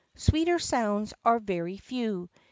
Sweeter 0.15 0.57
sounds 0.57 1.13
are 1.23 1.37
very 1.39 1.77
few. 1.77 2.27